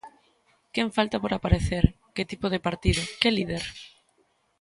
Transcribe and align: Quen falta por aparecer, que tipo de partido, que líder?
Quen 0.73 0.89
falta 0.97 1.17
por 1.23 1.31
aparecer, 1.33 1.85
que 2.15 2.27
tipo 2.31 2.45
de 2.53 2.63
partido, 2.67 3.01
que 3.21 3.29
líder? 3.37 3.63